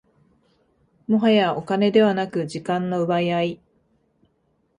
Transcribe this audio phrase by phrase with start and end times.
[1.07, 3.61] もはやお金ではなく時間の奪い合い